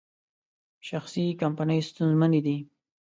[0.87, 2.57] شخصي کمپنۍ ستونزمنې دي.